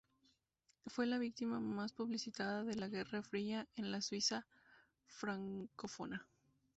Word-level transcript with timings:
Fue 0.87 1.05
la 1.05 1.19
víctima 1.19 1.59
más 1.59 1.93
publicitada 1.93 2.63
de 2.63 2.73
la 2.75 2.87
Guerra 2.87 3.21
Fría 3.21 3.67
en 3.75 3.91
la 3.91 4.01
Suiza 4.01 4.47
francófona. 5.05 6.27